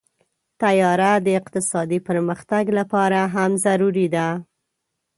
[0.61, 4.27] طیاره د اقتصادي پرمختګ لپاره هم ضروري ده.